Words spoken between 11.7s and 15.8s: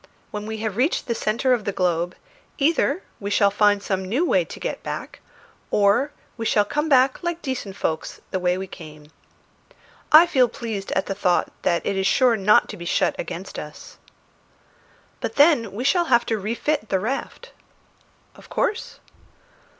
it is sure not to be shut against us." "But then